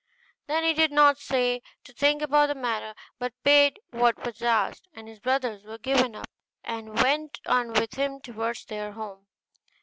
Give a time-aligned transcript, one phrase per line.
[0.47, 4.87] Then he did not stay to think about the matter, but paid what was asked,
[4.95, 6.27] and his brothers were given up,
[6.63, 9.27] and went on with him towards their home.